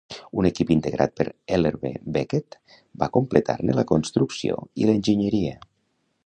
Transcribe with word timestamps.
Un 0.43 0.47
equip 0.49 0.69
integrat 0.75 1.11
per 1.19 1.25
Ellerbe 1.57 1.91
Becket 2.15 2.57
va 3.03 3.11
completar-ne 3.19 3.77
la 3.81 3.85
construcció 3.93 4.59
i 4.85 4.89
l'enginyeria. 4.91 5.55